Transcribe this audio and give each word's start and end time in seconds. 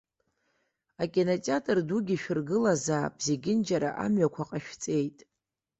Акинотеатр 1.03 1.77
дугьы 1.87 2.15
шәыргылазаап, 2.21 3.13
зегьынџьара 3.25 3.89
амҩақәа 4.05 4.43
ҟашәҵеит. 4.49 5.17